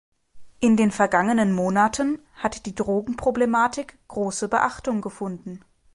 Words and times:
In 0.61 0.77
den 0.77 0.89
vergangenen 0.89 1.53
Monaten 1.53 2.17
hat 2.33 2.65
die 2.65 2.73
Drogenproblematik 2.73 3.99
große 4.07 4.47
Beachtung 4.47 4.99
gefunden. 4.99 5.63